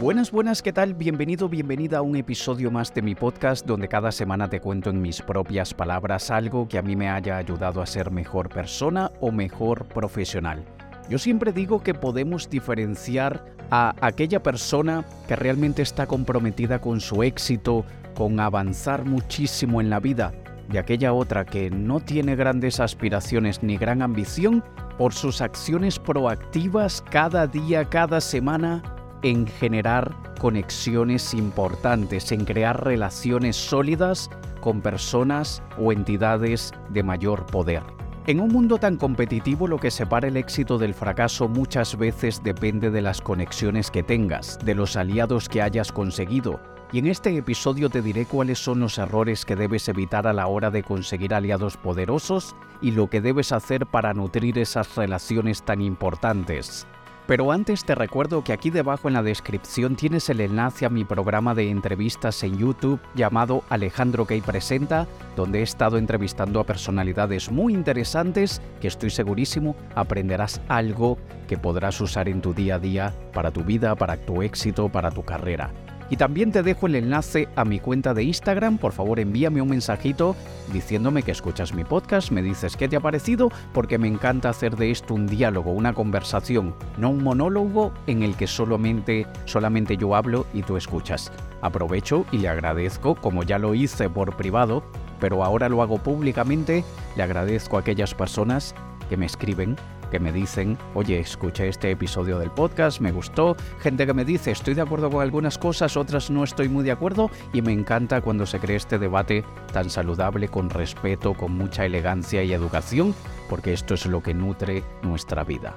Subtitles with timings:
[0.00, 0.94] Buenas, buenas, ¿qué tal?
[0.94, 5.02] Bienvenido, bienvenida a un episodio más de mi podcast donde cada semana te cuento en
[5.02, 9.30] mis propias palabras algo que a mí me haya ayudado a ser mejor persona o
[9.30, 10.64] mejor profesional.
[11.10, 17.22] Yo siempre digo que podemos diferenciar a aquella persona que realmente está comprometida con su
[17.22, 20.32] éxito, con avanzar muchísimo en la vida,
[20.70, 24.64] de aquella otra que no tiene grandes aspiraciones ni gran ambición
[24.96, 28.82] por sus acciones proactivas cada día, cada semana
[29.22, 34.30] en generar conexiones importantes, en crear relaciones sólidas
[34.60, 37.82] con personas o entidades de mayor poder.
[38.26, 42.90] En un mundo tan competitivo lo que separa el éxito del fracaso muchas veces depende
[42.90, 46.60] de las conexiones que tengas, de los aliados que hayas conseguido,
[46.92, 50.48] y en este episodio te diré cuáles son los errores que debes evitar a la
[50.48, 55.80] hora de conseguir aliados poderosos y lo que debes hacer para nutrir esas relaciones tan
[55.82, 56.86] importantes.
[57.30, 61.04] Pero antes te recuerdo que aquí debajo en la descripción tienes el enlace a mi
[61.04, 67.48] programa de entrevistas en YouTube llamado Alejandro Key Presenta, donde he estado entrevistando a personalidades
[67.48, 73.14] muy interesantes que estoy segurísimo aprenderás algo que podrás usar en tu día a día
[73.32, 75.70] para tu vida, para tu éxito, para tu carrera.
[76.10, 78.78] Y también te dejo el enlace a mi cuenta de Instagram.
[78.78, 80.34] Por favor, envíame un mensajito
[80.72, 84.76] diciéndome que escuchas mi podcast, me dices qué te ha parecido, porque me encanta hacer
[84.76, 90.16] de esto un diálogo, una conversación, no un monólogo en el que solamente, solamente yo
[90.16, 91.30] hablo y tú escuchas.
[91.62, 94.82] Aprovecho y le agradezco, como ya lo hice por privado,
[95.20, 96.84] pero ahora lo hago públicamente,
[97.16, 98.74] le agradezco a aquellas personas
[99.08, 99.76] que me escriben
[100.10, 104.50] que me dicen, oye, escuché este episodio del podcast, me gustó, gente que me dice,
[104.50, 108.20] estoy de acuerdo con algunas cosas, otras no estoy muy de acuerdo, y me encanta
[108.20, 113.14] cuando se cree este debate tan saludable, con respeto, con mucha elegancia y educación,
[113.48, 115.74] porque esto es lo que nutre nuestra vida.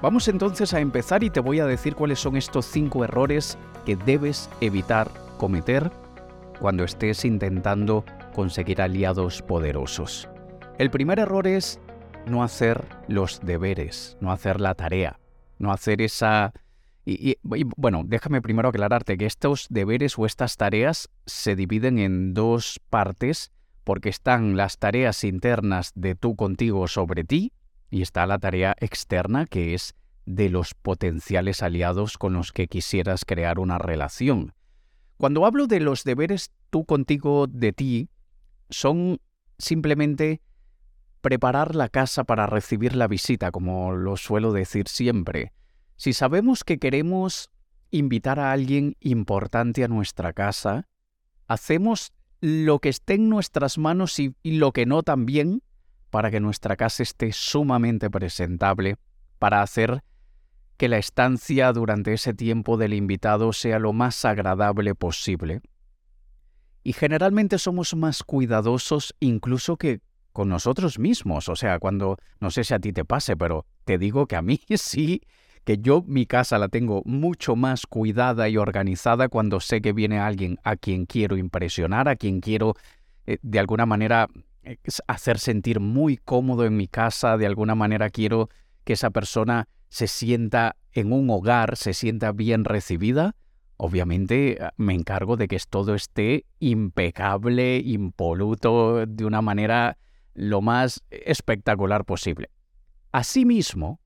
[0.00, 3.96] Vamos entonces a empezar y te voy a decir cuáles son estos cinco errores que
[3.96, 5.90] debes evitar cometer
[6.60, 10.28] cuando estés intentando conseguir aliados poderosos.
[10.78, 11.80] El primer error es
[12.28, 15.18] no hacer los deberes, no hacer la tarea,
[15.58, 16.52] no hacer esa...
[17.04, 22.80] Y, bueno, déjame primero aclararte que estos deberes o estas tareas se dividen en dos
[22.90, 23.50] partes
[23.84, 27.52] porque están las tareas internas de tú contigo sobre ti
[27.90, 29.94] y está la tarea externa que es
[30.26, 34.52] de los potenciales aliados con los que quisieras crear una relación.
[35.16, 38.10] Cuando hablo de los deberes tú contigo de ti,
[38.68, 39.18] son
[39.56, 40.42] simplemente
[41.20, 45.52] preparar la casa para recibir la visita, como lo suelo decir siempre.
[45.96, 47.50] Si sabemos que queremos
[47.90, 50.86] invitar a alguien importante a nuestra casa,
[51.46, 55.62] hacemos lo que esté en nuestras manos y, lo que no también
[56.10, 58.96] para que nuestra casa esté sumamente presentable,
[59.38, 60.02] para hacer
[60.76, 65.60] que la estancia durante ese tiempo del invitado sea lo más agradable posible.
[66.84, 70.00] Y generalmente somos más cuidadosos incluso que
[70.38, 71.48] con nosotros mismos.
[71.48, 74.40] O sea, cuando, no sé si a ti te pase, pero te digo que a
[74.40, 75.22] mí sí,
[75.64, 80.20] que yo mi casa la tengo mucho más cuidada y organizada cuando sé que viene
[80.20, 82.76] alguien a quien quiero impresionar, a quien quiero
[83.26, 84.28] eh, de alguna manera
[84.62, 84.76] eh,
[85.08, 88.48] hacer sentir muy cómodo en mi casa, de alguna manera quiero
[88.84, 93.34] que esa persona se sienta en un hogar, se sienta bien recibida.
[93.76, 99.98] Obviamente ah, me encargo de que todo esté impecable, impoluto, de una manera
[100.38, 102.48] lo más espectacular posible.
[103.10, 104.00] Asimismo,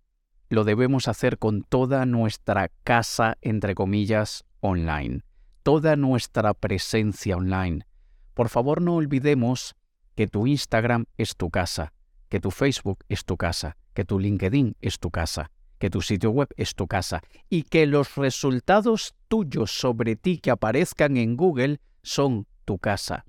[0.48, 5.24] lo debemos hacer con toda nuestra casa, entre comillas, online,
[5.62, 7.86] toda nuestra presencia online.
[8.32, 9.74] Por favor, no olvidemos
[10.14, 11.92] que tu Instagram es tu casa,
[12.30, 16.30] que tu Facebook es tu casa, que tu LinkedIn es tu casa, que tu sitio
[16.30, 17.20] web es tu casa
[17.50, 23.26] y que los resultados tuyos sobre ti que aparezcan en Google son tu casa.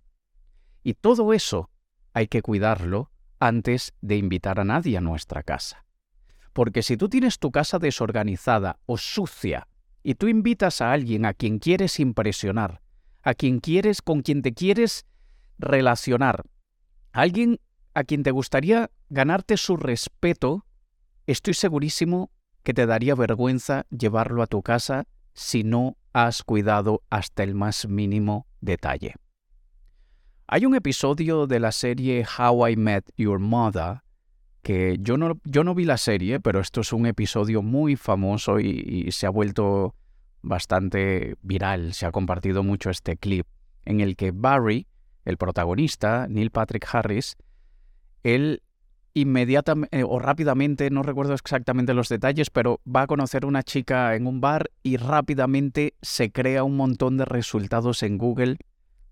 [0.83, 1.69] Y todo eso
[2.13, 5.85] hay que cuidarlo antes de invitar a nadie a nuestra casa.
[6.53, 9.67] Porque si tú tienes tu casa desorganizada o sucia
[10.03, 12.81] y tú invitas a alguien a quien quieres impresionar,
[13.23, 15.05] a quien quieres, con quien te quieres
[15.57, 16.45] relacionar,
[17.11, 17.59] a alguien
[17.95, 20.65] a quien te gustaría ganarte su respeto,
[21.27, 22.31] estoy segurísimo
[22.63, 27.87] que te daría vergüenza llevarlo a tu casa si no has cuidado hasta el más
[27.87, 29.15] mínimo detalle.
[30.53, 34.03] Hay un episodio de la serie How I Met Your Mother
[34.61, 38.59] que yo no, yo no vi la serie, pero esto es un episodio muy famoso
[38.59, 39.95] y, se ha vuelto
[40.43, 43.47] bastante viral, se ha compartido mucho este clip,
[43.85, 44.85] en el que Barry,
[45.25, 47.35] el protagonista, Neil Patrick Harris,
[48.21, 48.61] él
[49.15, 54.13] inmediatamente eh, o rápidamente, no recuerdo exactamente los detalles, pero va a conocer una chica
[54.13, 58.57] en un bar y rápidamente se crea un montón de resultados en Google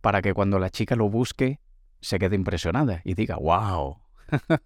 [0.01, 1.59] para que cuando la chica lo busque
[2.01, 3.99] se quede impresionada y diga, wow.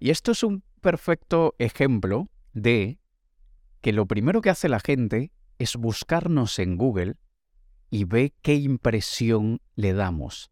[0.00, 2.98] y esto es un perfecto ejemplo de
[3.80, 7.16] que lo primero que hace la gente es buscarnos en Google
[7.90, 10.50] y ve qué impresión le damos.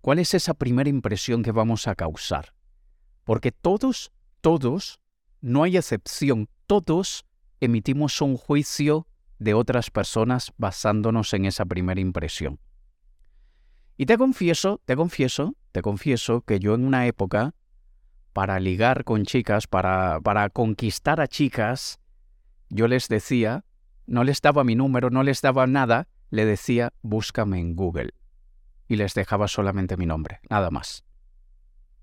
[0.00, 2.54] ¿Cuál es esa primera impresión que vamos a causar?
[3.24, 5.00] Porque todos, todos,
[5.40, 7.24] no hay excepción, todos
[7.60, 9.06] emitimos un juicio
[9.38, 12.60] de otras personas basándonos en esa primera impresión.
[13.96, 17.54] Y te confieso, te confieso, te confieso que yo en una época,
[18.32, 21.98] para ligar con chicas, para, para conquistar a chicas,
[22.68, 23.64] yo les decía,
[24.06, 28.10] no les daba mi número, no les daba nada, le decía, búscame en Google.
[28.88, 31.04] Y les dejaba solamente mi nombre, nada más.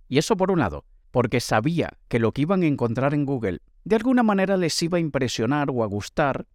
[0.07, 3.59] Y eso por un lado, porque sabía que lo que iban a encontrar en Google
[3.83, 6.47] de alguna manera les iba a impresionar o a gustar,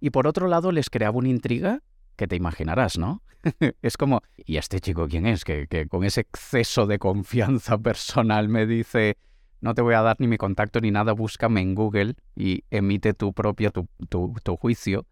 [0.00, 1.82] y por otro lado les creaba una intriga
[2.16, 3.22] que te imaginarás, ¿no?
[3.82, 5.44] es como, ¿y este chico quién es?
[5.44, 9.16] Que, que con ese exceso de confianza personal me dice,
[9.60, 13.14] no te voy a dar ni mi contacto ni nada, búscame en Google y emite
[13.14, 15.06] tu propio, tu, tu, juicio.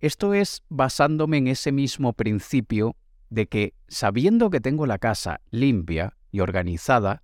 [0.00, 2.96] Esto es basándome en ese mismo principio
[3.30, 7.22] de que sabiendo que tengo la casa limpia y organizada,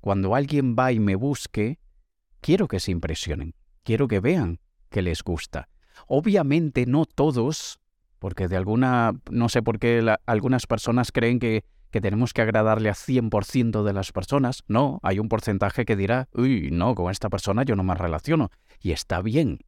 [0.00, 1.78] cuando alguien va y me busque,
[2.40, 5.68] quiero que se impresionen, quiero que vean que les gusta.
[6.06, 7.80] Obviamente no todos,
[8.20, 12.88] porque de alguna, no sé por qué algunas personas creen que que tenemos que agradarle
[12.88, 14.62] a 100% de las personas.
[14.68, 18.50] No, hay un porcentaje que dirá, uy, no, con esta persona yo no me relaciono.
[18.80, 19.58] Y está bien.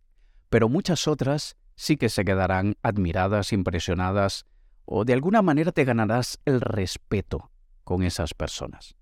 [0.48, 4.46] Pero muchas otras sí que se quedarán admiradas, impresionadas,
[4.84, 7.50] o de alguna manera te ganarás el respeto
[7.84, 8.94] con esas personas.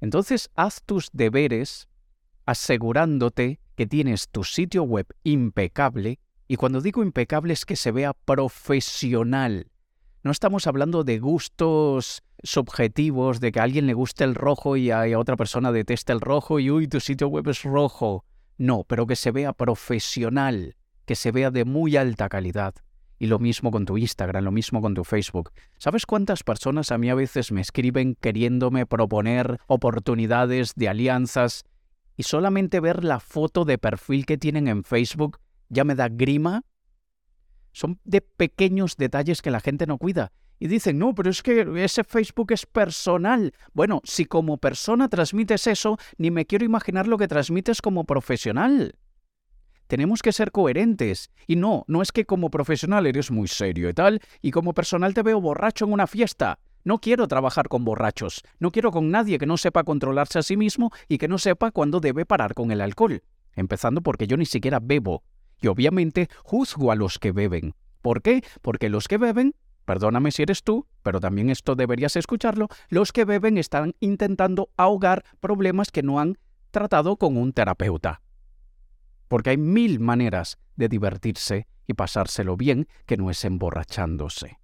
[0.00, 1.88] Entonces haz tus deberes
[2.44, 6.18] asegurándote que tienes tu sitio web impecable,
[6.52, 9.70] y cuando digo impecable es que se vea profesional.
[10.22, 14.90] No estamos hablando de gustos subjetivos de que a alguien le guste el rojo y
[14.90, 18.26] a, otra persona deteste el rojo y uy, tu sitio web es rojo.
[18.58, 20.76] No, pero que se vea profesional,
[21.06, 22.74] que se vea de muy alta calidad.
[23.18, 25.52] Y lo mismo con tu Instagram, lo mismo con tu Facebook.
[25.78, 31.64] ¿Sabes cuántas personas a mí a veces me escriben queriéndome proponer oportunidades de alianzas
[32.14, 35.38] y solamente ver la foto de perfil que tienen en Facebook
[35.72, 36.64] ya me da grima?
[37.72, 40.32] Son de pequeños detalles que la gente no cuida.
[40.58, 43.52] Y dicen, no, pero es que ese Facebook es personal.
[43.72, 48.94] Bueno, si como persona transmites eso, ni me quiero imaginar lo que transmites como profesional.
[49.88, 51.30] Tenemos que ser coherentes.
[51.46, 55.14] Y no, no es que como profesional eres muy serio y tal, y como personal
[55.14, 56.60] te veo borracho en una fiesta.
[56.84, 58.42] No quiero trabajar con borrachos.
[58.60, 61.70] No quiero con nadie que no sepa controlarse a sí mismo y que no sepa
[61.70, 63.22] cuándo debe parar con el alcohol.
[63.54, 65.24] Empezando porque yo ni siquiera bebo.
[65.62, 67.74] Y obviamente juzgo a los que beben.
[68.02, 68.44] ¿Por qué?
[68.60, 69.54] Porque los que beben
[69.84, 75.24] Perdóname si eres tú, pero también esto deberías escucharlo, los que beben están intentando ahogar
[75.40, 76.38] problemas que no han
[76.70, 78.22] tratado con un terapeuta.
[79.28, 84.58] Porque hay mil maneras de divertirse y pasárselo bien que no es emborrachándose.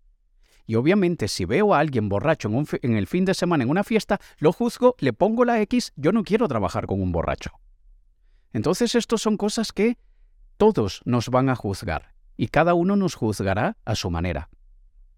[0.67, 3.85] Y obviamente si veo a alguien borracho en, en, el fin de semana en una
[3.85, 7.53] fiesta, lo juzgo, le pongo la X, yo no quiero trabajar con un borracho.
[8.53, 9.97] Entonces estos son cosas que
[10.59, 14.51] todos nos van a juzgar y cada uno nos juzgará a su manera.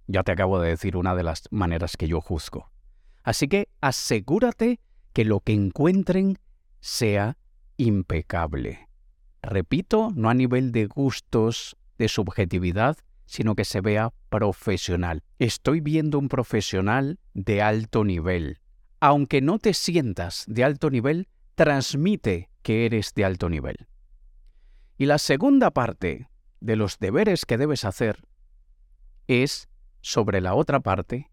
[0.06, 2.70] Ya te acabo de decir una de las maneras que yo juzgo.
[3.22, 4.80] Así que asegúrate
[5.12, 6.38] que lo que encuentren
[6.80, 7.36] sea
[7.76, 8.88] impecable.
[9.42, 15.22] Repito, no a nivel de gustos, de subjetividad, sino que se vea profesional.
[15.38, 18.58] Estoy viendo un profesional de alto nivel.
[19.00, 23.89] Aunque no te sientas de alto nivel, transmite que eres de alto nivel.
[25.00, 26.28] Y la segunda parte
[26.60, 28.28] de los deberes que debes hacer
[29.28, 29.70] es
[30.02, 31.30] sobre la otra parte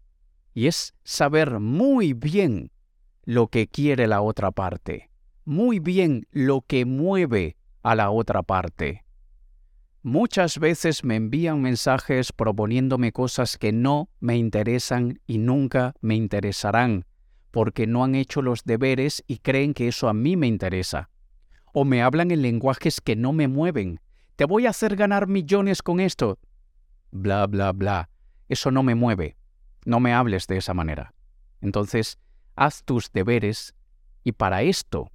[0.54, 2.70] y es saber muy bien
[3.26, 5.10] lo que quiere la otra parte,
[5.44, 9.04] muy bien lo que mueve a la otra parte.
[10.02, 17.04] Muchas veces me envían mensajes proponiéndome cosas que no me interesan y nunca me interesarán,
[17.50, 21.10] porque no han hecho los deberes y creen que eso a mí me interesa.
[21.80, 24.00] O me hablan en lenguajes que no me mueven.
[24.34, 26.40] Te voy a hacer ganar millones con esto.
[27.12, 28.10] Bla, bla, bla.
[28.48, 29.36] Eso no me mueve.
[29.84, 31.14] No me hables de esa manera.
[31.60, 32.18] Entonces,
[32.56, 33.76] haz tus deberes
[34.24, 35.12] y para esto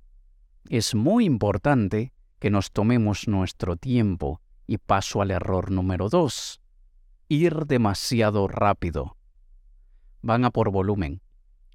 [0.70, 6.62] es muy importante que nos tomemos nuestro tiempo y paso al error número dos.
[7.27, 9.17] Ir demasiado rápido.
[10.22, 11.22] Van a por volumen.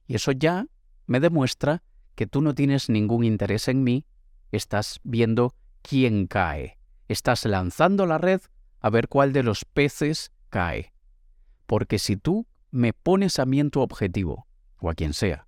[0.06, 0.64] Y eso ya
[1.06, 1.82] me demuestra
[2.14, 4.06] que tú no tienes ningún interés en mí,
[4.52, 6.78] estás viendo quién cae.
[7.08, 8.40] Estás lanzando la red
[8.80, 10.92] a ver cuál de los peces cae.
[11.66, 14.46] Porque si tú me pones a mí en tu objetivo,
[14.80, 15.46] o a quien sea,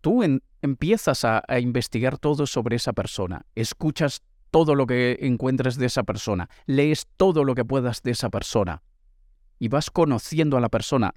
[0.00, 0.22] tú
[0.62, 6.02] empiezas a, a investigar todo sobre esa persona, escuchas todo lo que encuentres de esa
[6.02, 8.82] persona, lees todo lo que puedas de esa persona
[9.58, 11.14] y vas conociendo a la persona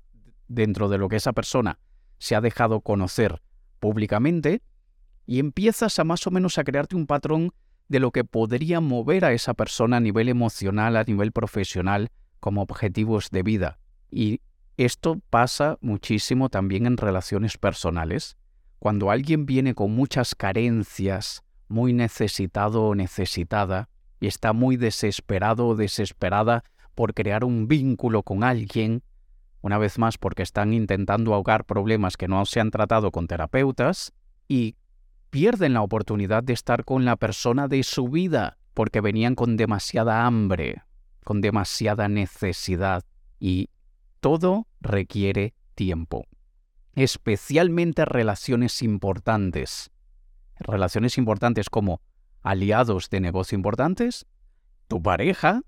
[0.47, 1.79] dentro de lo que esa persona
[2.17, 3.41] se ha dejado conocer
[3.79, 4.61] públicamente
[5.25, 7.51] y empiezas a más o menos a crearte un patrón
[7.87, 12.61] de lo que podría mover a esa persona a nivel emocional, a nivel profesional, como
[12.61, 13.79] objetivos de vida.
[14.09, 14.41] Y
[14.77, 18.37] esto pasa muchísimo también en relaciones personales.
[18.79, 23.89] Cuando alguien viene con muchas carencias, muy necesitado o necesitada,
[24.19, 26.63] y está muy desesperado o desesperada
[26.93, 29.03] por crear un vínculo con alguien,
[29.61, 34.13] una vez más porque están intentando ahogar problemas que no se han tratado con terapeutas,
[34.47, 34.75] y
[35.35, 40.25] pierden la oportunidad de estar con la persona de su vida porque venían con demasiada
[40.25, 40.83] hambre,
[41.25, 43.03] con demasiada necesidad
[43.37, 43.69] y
[44.21, 46.23] todo requiere tiempo.
[46.93, 49.91] Especialmente relaciones importantes.
[50.57, 51.99] Relaciones importantes como
[52.41, 54.25] aliados de negocio importantes,
[54.87, 55.63] tu pareja,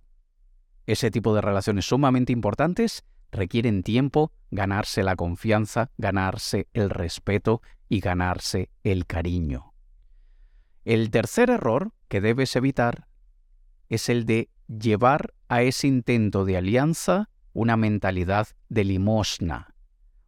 [0.86, 3.04] ese tipo de relaciones sumamente importantes
[3.38, 9.74] requieren tiempo, ganarse la confianza, ganarse el respeto y ganarse el cariño.
[10.84, 13.08] El tercer error que debes evitar
[13.90, 19.74] es el de llevar a ese intento de alianza una mentalidad de limosna,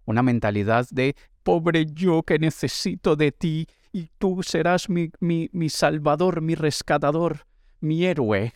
[0.05, 5.69] una mentalidad de pobre yo que necesito de ti y tú serás mi, mi, mi
[5.69, 7.45] salvador, mi rescatador,
[7.79, 8.53] mi héroe.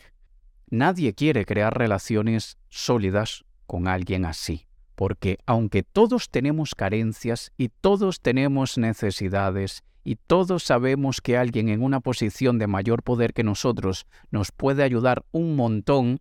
[0.70, 8.20] Nadie quiere crear relaciones sólidas con alguien así porque aunque todos tenemos carencias y todos
[8.20, 14.06] tenemos necesidades y todos sabemos que alguien en una posición de mayor poder que nosotros
[14.30, 16.20] nos puede ayudar un montón,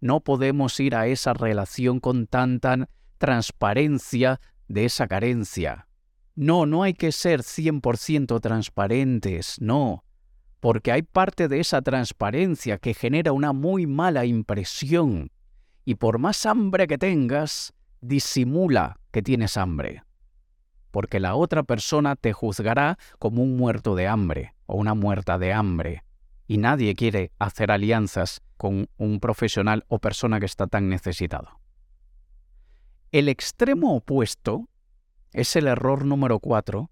[0.00, 2.88] no podemos ir a esa relación con tanta
[3.18, 5.86] transparencia de esa carencia.
[6.34, 10.04] No, no hay que ser 100% transparentes, no,
[10.60, 15.30] porque hay parte de esa transparencia que genera una muy mala impresión.
[15.84, 20.02] Y por más hambre que tengas, disimula que tienes hambre,
[20.90, 25.52] porque la otra persona te juzgará como un muerto de hambre o una muerta de
[25.52, 26.04] hambre,
[26.46, 31.60] y nadie quiere hacer alianzas con un profesional o persona que está tan necesitado.
[33.10, 34.68] El extremo opuesto
[35.32, 36.90] es el error número cuatro,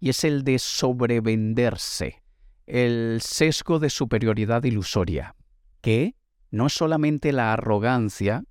[0.00, 2.22] y es el de sobrevenderse,
[2.66, 5.34] el sesgo de superioridad ilusoria,
[5.80, 6.14] que
[6.54, 8.44] no es solamente la arrogancia,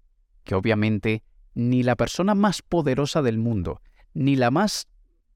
[0.44, 1.24] que obviamente
[1.56, 3.82] ni la persona más poderosa del mundo,
[4.14, 4.90] ni la más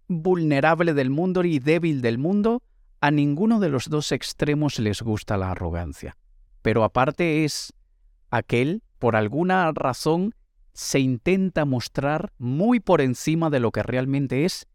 [0.09, 2.61] vulnerable del mundo y débil del mundo,
[2.99, 6.17] a ninguno de los dos extremos les gusta la arrogancia.
[6.61, 7.71] Pero aparte es
[8.31, 10.35] aquel, por alguna razón,
[10.73, 14.67] se intenta mostrar muy por encima de lo que realmente es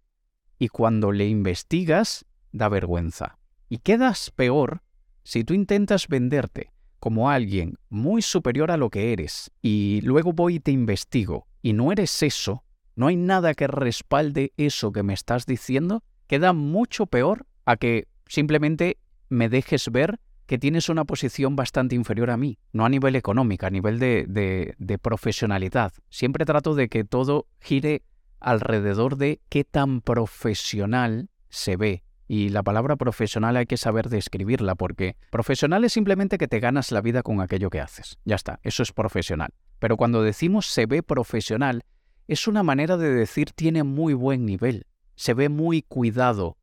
[0.58, 3.36] y cuando le investigas da vergüenza.
[3.68, 4.82] Y quedas peor
[5.24, 6.71] si tú intentas venderte
[7.02, 11.72] como alguien muy superior a lo que eres y luego voy y te investigo y
[11.72, 12.62] no eres eso,
[12.94, 18.06] no hay nada que respalde eso que me estás diciendo, queda mucho peor a que
[18.28, 23.16] simplemente me dejes ver que tienes una posición bastante inferior a mí, no a nivel
[23.16, 25.92] económico, a nivel de, profesionalidad.
[26.08, 28.04] Siempre trato de que todo gire
[28.38, 34.74] alrededor de qué tan profesional se ve y la palabra profesional hay que saber describirla
[34.74, 38.18] porque profesional es simplemente que te ganas la vida con aquello que haces.
[38.24, 39.52] Ya está, eso es profesional.
[39.78, 41.82] Pero cuando decimos se ve profesional,
[42.28, 44.86] es una manera de decir tiene muy buen nivel,
[45.16, 46.56] se ve muy cuidado,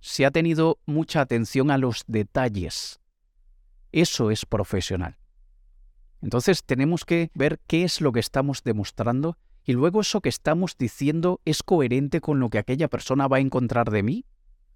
[0.00, 3.00] se ha tenido mucha atención a los detalles.
[3.92, 5.18] Eso es profesional.
[6.22, 10.76] Entonces tenemos que ver qué es lo que estamos demostrando y luego eso que estamos
[10.78, 14.24] diciendo es coherente con lo que aquella persona va a encontrar de mí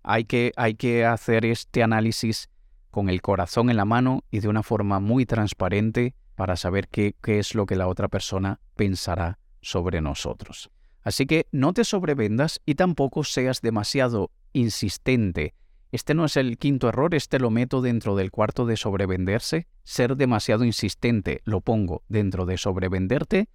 [0.03, 2.49] hay que, hay que hacer este análisis
[2.91, 7.15] con el corazón en la mano y de una forma muy transparente para saber qué,
[7.23, 10.71] qué es lo que la otra persona pensará sobre nosotros.
[11.03, 15.55] Así que no te sobrevendas y tampoco seas demasiado insistente.
[15.93, 19.67] Este no es el quinto error, este lo meto dentro del cuarto de sobrevenderse.
[19.83, 23.49] Ser demasiado insistente lo pongo dentro de sobrevenderte,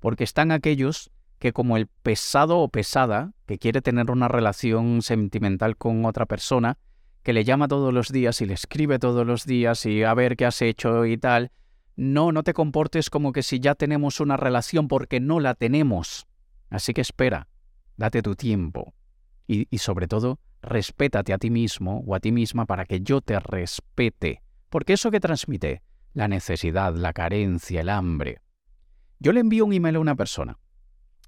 [0.00, 5.76] porque están aquellos que como el pesado o pesada que quiere tener una relación sentimental
[5.76, 6.78] con otra persona,
[7.22, 10.36] que le llama todos los días y le escribe todos los días y a ver
[10.36, 11.50] qué has hecho y tal,
[11.96, 16.26] no, no te comportes como que si ya tenemos una relación porque no la tenemos.
[16.70, 17.48] Así que espera,
[17.96, 18.94] date tu tiempo
[19.46, 23.20] y, y sobre todo respétate a ti mismo o a ti misma para que yo
[23.20, 24.42] te respete.
[24.70, 25.82] Porque eso que transmite,
[26.14, 28.40] la necesidad, la carencia, el hambre.
[29.18, 30.58] Yo le envío un email a una persona.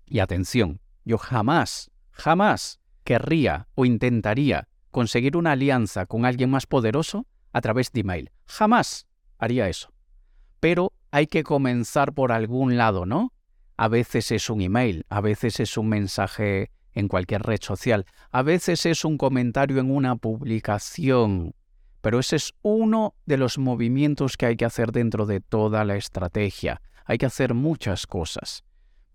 [0.07, 7.27] Y atención, yo jamás, jamás querría o intentaría conseguir una alianza con alguien más poderoso
[7.53, 8.31] a través de email.
[8.47, 9.07] Jamás
[9.39, 9.93] haría eso.
[10.61, 13.33] Pero hay que comenzar por algún lado, ¿no?
[13.77, 18.43] A veces es un email, a veces es un mensaje en cualquier red social, a
[18.43, 21.55] veces es un comentario en una publicación,
[22.01, 25.97] pero ese es uno de los movimientos que hay que hacer dentro de toda la
[25.97, 26.81] estrategia.
[27.05, 28.65] Hay que hacer muchas cosas.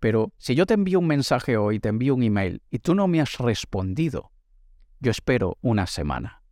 [0.02, 3.06] Pero si yo te envío un mensaje hoy, te envío un email y tú no
[3.06, 4.32] me has respondido,
[4.98, 6.42] yo espero una semana.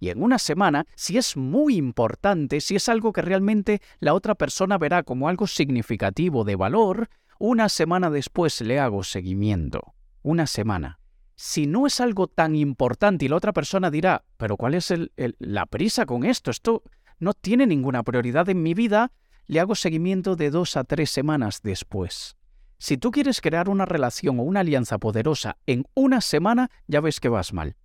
[0.00, 4.34] Y en una semana, si es muy importante, si es algo que realmente la otra
[4.34, 7.08] persona verá como algo significativo de valor,
[7.38, 9.94] una semana después le hago seguimiento.
[10.22, 10.98] Una semana.
[11.36, 14.92] Si no es algo tan importante y la otra persona dirá, pero ¿cuál es
[15.38, 16.50] la prisa con esto?
[16.50, 16.82] Esto
[17.20, 19.12] no tiene ninguna prioridad en mi vida,
[19.46, 22.34] le hago seguimiento de dos a tres semanas después.
[22.82, 27.20] Si tú quieres crear una relación o una alianza poderosa en una semana, ya ves
[27.20, 27.76] que vas mal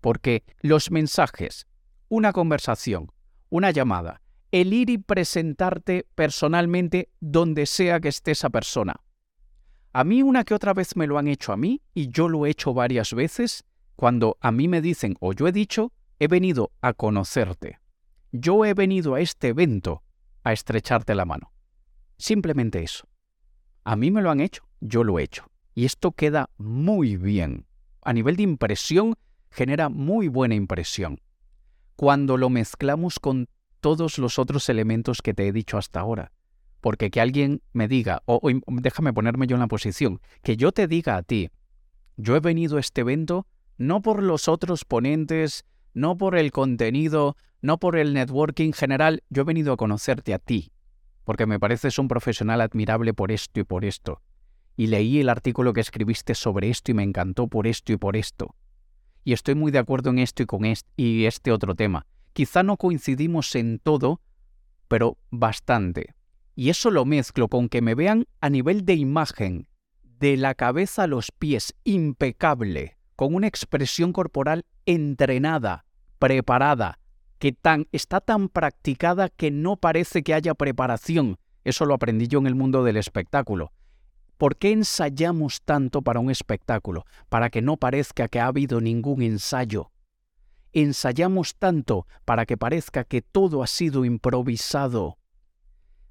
[0.00, 1.66] porque los mensajes,
[2.08, 3.12] una conversación,
[3.48, 8.96] una llamada, el ir y presentarte personalmente donde sea que esté esa persona.
[9.92, 12.46] A mí una que otra vez me lo han hecho a mí y yo lo
[12.46, 13.64] he hecho varias veces
[13.96, 17.78] cuando a mí me dicen o yo he dicho, he venido a conocerte.
[18.32, 20.02] Yo he venido a este evento
[20.42, 21.52] a estrecharte la mano.
[22.16, 23.09] Simplemente eso.
[23.84, 25.50] A mí me lo han hecho, yo lo he hecho.
[25.74, 27.66] Y esto queda muy bien.
[28.02, 29.14] A nivel de impresión,
[29.50, 31.20] genera muy buena impresión
[32.00, 33.46] cuando lo mezclamos con
[33.80, 36.32] todos los otros elementos que te he dicho hasta ahora.
[36.80, 40.86] Porque que alguien me diga, o, déjame ponerme yo en la posición, que yo te
[40.86, 41.50] diga a ti,
[42.16, 43.46] yo he venido a este evento
[43.76, 49.42] no por los otros ponentes, no por el contenido, no por el networking general, yo
[49.42, 50.72] he venido a conocerte a ti,
[51.24, 54.22] porque me pareces un profesional admirable por esto y por esto.
[54.76, 58.16] Y leí el artículo que escribiste sobre esto y me encantó por esto y por
[58.16, 58.54] esto
[59.24, 62.06] y estoy muy de acuerdo en esto y con este, y este otro tema.
[62.32, 64.20] Quizá no coincidimos en todo,
[64.88, 66.14] pero bastante.
[66.54, 69.68] Y eso lo mezclo con que me vean a nivel de imagen,
[70.02, 75.84] de la cabeza a los pies, impecable, con una expresión corporal entrenada,
[76.18, 76.98] preparada,
[77.40, 81.38] que tan, está tan practicada que no parece que haya preparación.
[81.64, 83.72] Eso lo aprendí yo en el mundo del espectáculo.
[84.36, 87.06] ¿Por qué ensayamos tanto para un espectáculo?
[87.30, 89.90] Para que no parezca que ha habido ningún ensayo.
[90.72, 95.16] Ensayamos tanto para que parezca que todo ha sido improvisado.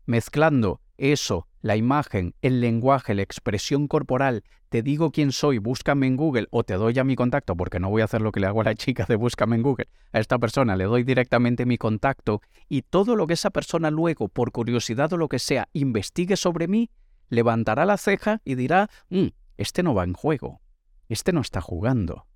[0.07, 6.15] Mezclando eso, la imagen, el lenguaje, la expresión corporal, te digo quién soy, búscame en
[6.15, 8.47] Google o te doy ya mi contacto, porque no voy a hacer lo que le
[8.47, 9.87] hago a la chica de búscame en Google.
[10.11, 14.29] A esta persona le doy directamente mi contacto y todo lo que esa persona luego,
[14.29, 16.91] por curiosidad o lo que sea, investigue sobre mí,
[17.29, 20.61] levantará la ceja y dirá, mm, este no va en juego,
[21.07, 22.27] este no está jugando,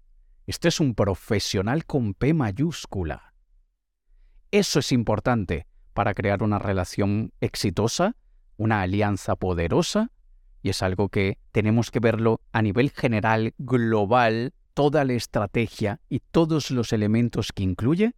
[0.47, 3.33] este es un profesional con P mayúscula.
[4.51, 8.15] Eso es importante para crear una relación exitosa,
[8.57, 10.11] una alianza poderosa,
[10.61, 16.19] y es algo que tenemos que verlo a nivel general, global, toda la estrategia y
[16.19, 18.13] todos los elementos que incluye,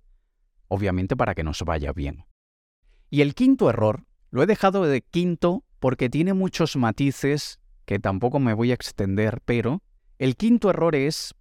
[0.67, 2.25] obviamente para que nos vaya bien.
[3.09, 8.39] Y el quinto error, lo he dejado de quinto porque tiene muchos matices que tampoco
[8.39, 9.81] me voy a extender, pero
[10.17, 11.35] el quinto error es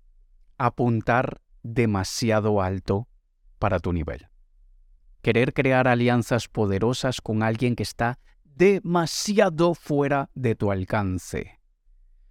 [0.59, 3.09] apuntar demasiado alto
[3.59, 4.29] para tu nivel.
[5.23, 8.19] Querer crear alianzas poderosas con alguien que está
[8.57, 11.61] demasiado fuera de tu alcance.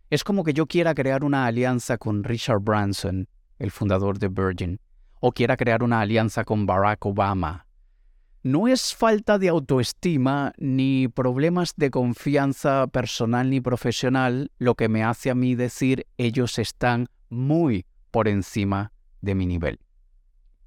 [0.10, 3.28] Es como que yo quiera crear una alianza con Richard Branson,
[3.60, 4.80] el fundador de Virgin,
[5.20, 7.66] o quiera crear una alianza con Barack Obama,
[8.44, 15.02] no es falta de autoestima ni problemas de confianza personal ni profesional lo que me
[15.02, 19.80] hace a mí decir ellos están muy por encima de mi nivel.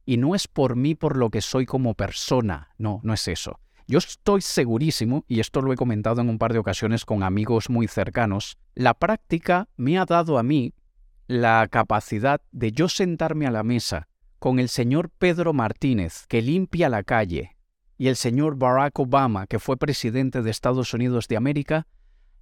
[0.07, 3.61] Y no es por mí por lo que soy como persona, no, no es eso.
[3.89, 7.71] Yo estoy segurísimo, y esto lo he comentado en un par de ocasiones con amigos
[7.71, 10.75] muy cercanos, la práctica me ha dado a mí
[11.29, 14.09] la capacidad de yo sentarme a la mesa
[14.41, 17.57] con el señor Pedro Martínez, que limpia la calle,
[17.97, 21.87] y el señor Barack Obama, que fue presidente de Estados Unidos de América,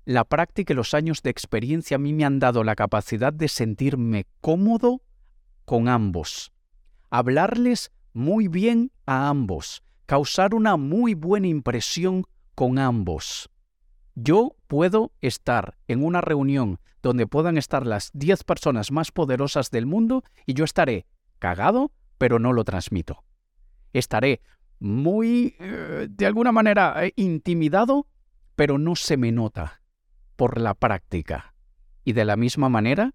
[0.06, 3.48] la práctica y los años de experiencia a mí me han dado la capacidad de
[3.48, 5.02] sentirme cómodo
[5.64, 6.52] con ambos,
[7.10, 13.50] hablarles muy bien a ambos, causar una muy buena impresión con ambos.
[14.14, 19.86] Yo puedo estar en una reunión donde puedan estar las 10 personas más poderosas del
[19.86, 21.06] mundo y yo estaré
[21.38, 23.24] cagado, pero no lo transmito.
[23.92, 24.40] Estaré
[24.78, 28.06] muy, eh, de alguna manera, eh, intimidado,
[28.56, 29.82] pero no se me nota
[30.36, 31.54] por la práctica.
[32.04, 33.14] Y de la misma manera,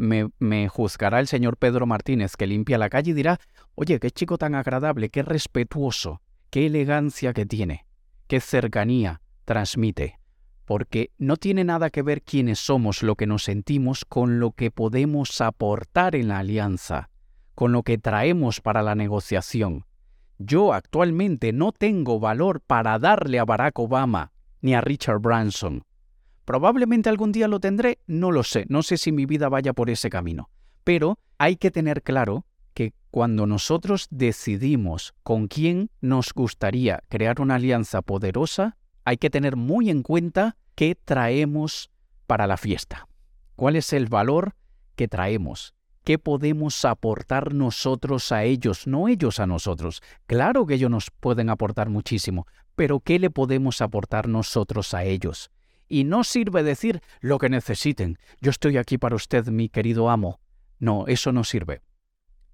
[0.00, 3.38] me, juzgará el señor Pedro Martínez que limpia la calle y dirá,
[3.74, 7.86] oye, qué chico tan agradable, qué respetuoso, qué elegancia que tiene,
[8.26, 10.20] qué cercanía transmite
[10.70, 14.70] porque no tiene nada que ver quiénes somos, lo que nos sentimos, con lo que
[14.70, 17.10] podemos aportar en la alianza,
[17.56, 19.84] con lo que traemos para la negociación.
[20.38, 25.82] Yo actualmente no tengo valor para darle a Barack Obama ni a Richard Branson.
[26.50, 29.88] Probablemente algún día lo tendré, no lo sé, no sé si mi vida vaya por
[29.88, 30.50] ese camino.
[30.82, 37.54] Pero hay que tener claro que cuando nosotros decidimos con quién nos gustaría crear una
[37.54, 41.92] alianza poderosa, hay que tener muy en cuenta qué traemos
[42.26, 43.06] para la fiesta.
[43.54, 44.56] ¿Cuál es el valor
[44.96, 45.72] que traemos?
[46.02, 50.02] ¿Qué podemos aportar nosotros a ellos, no ellos a nosotros?
[50.26, 55.48] Claro que ellos nos pueden aportar muchísimo, pero ¿qué le podemos aportar nosotros a ellos?
[55.90, 58.16] Y no sirve decir lo que necesiten.
[58.40, 60.40] Yo estoy aquí para usted, mi querido amo.
[60.78, 61.82] No, eso no sirve.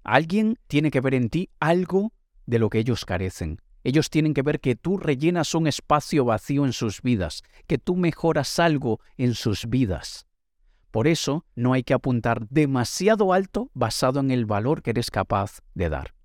[0.03, 2.11] Alguien tiene que ver en ti algo
[2.47, 3.61] de lo que ellos carecen.
[3.83, 7.95] Ellos tienen que ver que tú rellenas un espacio vacío en sus vidas, que tú
[7.95, 10.25] mejoras algo en sus vidas.
[10.89, 15.59] Por eso no hay que apuntar demasiado alto basado en el valor que eres capaz
[15.75, 16.15] de dar.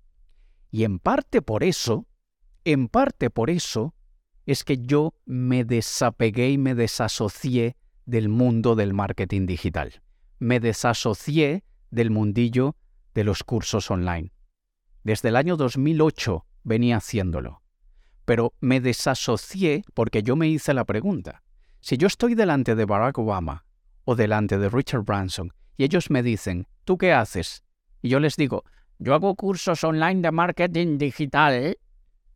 [0.71, 2.07] Y en parte por eso,
[2.65, 3.93] en parte por eso,
[4.45, 7.75] es que yo me desapegué y me desasocié
[8.05, 10.01] del mundo del marketing digital.
[10.39, 12.75] Me desasocié del mundillo
[13.13, 14.31] de los cursos online.
[15.03, 17.61] Desde el año 2008 venía haciéndolo.
[18.25, 21.43] Pero me desasocié porque yo me hice la pregunta.
[21.81, 23.65] Si yo estoy delante de Barack Obama
[24.05, 27.63] o delante de Richard Branson y ellos me dicen, ¿tú qué haces?
[28.01, 28.63] Y yo les digo,
[28.99, 31.77] yo hago cursos online de marketing digital.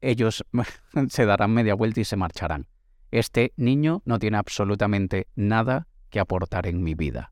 [0.01, 0.45] Ellos
[1.09, 2.67] se darán media vuelta y se marcharán.
[3.11, 7.31] Este niño no tiene absolutamente nada que aportar en mi vida.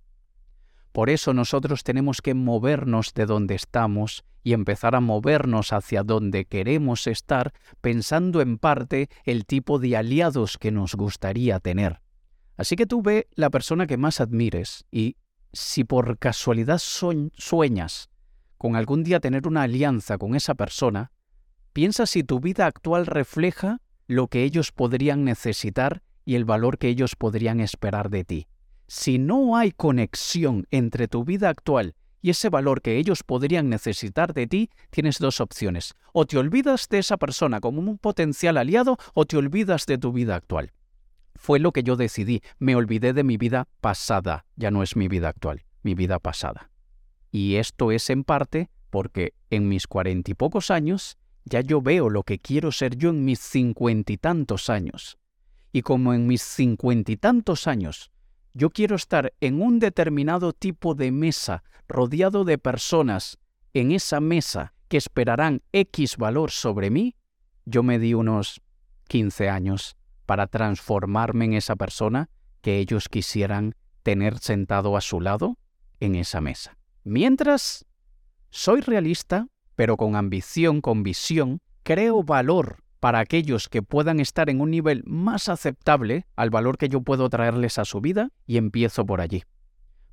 [0.91, 6.45] Por eso nosotros tenemos que movernos de donde estamos y empezar a movernos hacia donde
[6.45, 7.51] queremos estar,
[7.81, 11.99] pensando en parte el tipo de aliados que nos gustaría tener.
[12.55, 15.17] Así que tú ve la persona que más admires y
[15.51, 18.09] si por casualidad sueñas
[18.57, 21.11] con algún día tener una alianza con esa persona,
[21.75, 26.87] piensa si tu vida actual refleja lo que ellos podrían necesitar y el valor que
[26.87, 28.47] ellos podrían esperar de ti.
[28.87, 34.33] Si no hay conexión entre tu vida actual y ese valor que ellos podrían necesitar
[34.33, 35.95] de ti, tienes dos opciones.
[36.13, 40.13] O te olvidas de esa persona como un potencial aliado o te olvidas de tu
[40.13, 40.71] vida actual.
[41.35, 42.41] Fue lo que yo decidí.
[42.57, 44.45] Me olvidé de mi vida pasada.
[44.55, 46.71] Ya no es mi vida actual, mi vida pasada.
[47.31, 52.09] Y esto es en parte porque en mis cuarenta y pocos años ya yo veo
[52.09, 55.17] lo que quiero ser yo en mis cincuenta y tantos años.
[55.71, 58.11] Y como en mis cincuenta y tantos años
[58.55, 63.37] yo quiero estar en un determinado tipo de mesa, rodeado de personas
[63.73, 67.15] en esa mesa que esperarán X valor sobre mí,
[67.65, 68.61] yo me di unos
[69.09, 72.29] 15 años para transformarme en esa persona
[72.61, 75.57] que ellos quisieran tener sentado a su lado
[75.99, 76.77] en esa mesa.
[77.03, 77.85] Mientras,
[78.51, 84.61] soy realista, pero con ambición, con visión, creo valor para aquellos que puedan estar en
[84.61, 89.05] un nivel más aceptable al valor que yo puedo traerles a su vida y empiezo
[89.05, 89.43] por allí.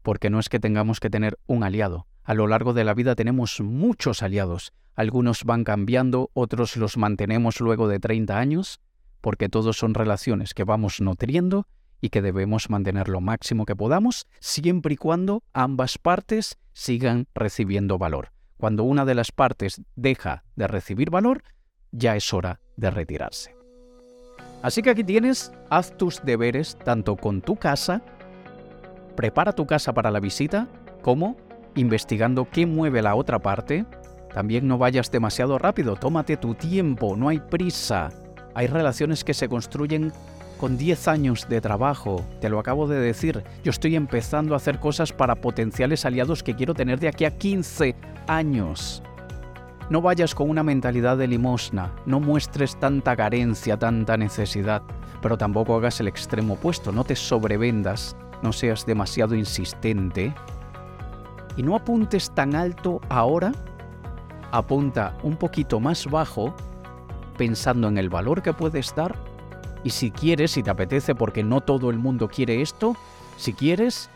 [0.03, 2.07] Porque no es que tengamos que tener un aliado.
[2.25, 4.73] A lo largo de la vida tenemos muchos aliados.
[4.95, 8.81] Algunos van cambiando, otros los mantenemos luego de 30 años,
[9.23, 11.67] porque todos son relaciones que vamos nutriendo
[12.01, 17.97] y que debemos mantener lo máximo que podamos, siempre y cuando ambas partes sigan recibiendo
[17.97, 18.33] valor.
[18.63, 21.43] Cuando una de las partes deja de recibir valor,
[21.91, 23.57] ya es hora de retirarse.
[24.63, 28.03] Así que aquí tienes, haz tus deberes tanto con tu casa,
[29.17, 30.69] prepara tu casa para la visita,
[31.03, 31.37] como
[31.75, 33.85] investigando qué mueve la otra parte.
[34.33, 38.11] También no vayas demasiado rápido, tómate tu tiempo, no hay prisa.
[38.55, 40.13] Hay relaciones que se construyen
[40.63, 44.79] con 10 años de trabajo, te lo acabo de decir, yo estoy empezando a hacer
[44.79, 47.97] cosas para potenciales aliados que quiero tener de aquí a 15
[48.29, 49.03] años.
[49.91, 54.83] No vayas con una mentalidad de limosna, no muestres tanta carencia, tanta necesidad,
[55.21, 60.33] pero tampoco hagas el extremo opuesto, no te sobrevendas, no seas demasiado insistente
[61.57, 63.51] y no apuntes tan alto ahora,
[64.53, 66.55] apunta un poquito más bajo
[67.37, 69.32] pensando en el valor que puedes dar
[69.85, 72.97] Y si quieres, si te apetece, porque no todo el mundo quiere esto,
[73.37, 74.11] si quieres,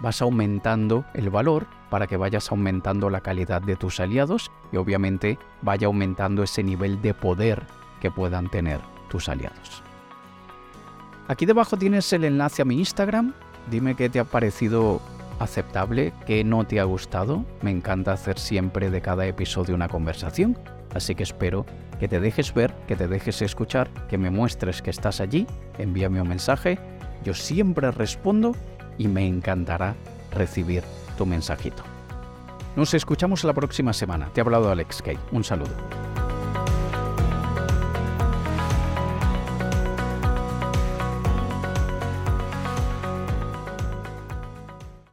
[0.00, 5.38] vas aumentando el valor para que vayas aumentando la calidad de tus aliados y obviamente
[5.62, 7.62] vaya aumentando ese nivel de poder
[8.00, 9.82] que puedan tener tus aliados.
[11.28, 13.32] Aquí debajo tienes el enlace a mi Instagram.
[13.70, 15.00] Dime qué te ha parecido
[15.38, 17.44] aceptable, qué no te ha gustado.
[17.62, 20.56] Me encanta hacer siempre de cada episodio una conversación,
[20.96, 21.64] así que espero
[21.98, 25.46] que te dejes ver, que te dejes escuchar, que me muestres que estás allí,
[25.78, 26.78] envíame un mensaje.
[27.24, 28.54] Yo siempre respondo
[28.98, 29.94] y me encantará
[30.32, 30.82] recibir
[31.16, 31.82] tu mensajito.
[32.76, 34.28] Nos escuchamos la próxima semana.
[34.34, 35.18] Te ha hablado Alex Kay.
[35.32, 36.05] Un saludo.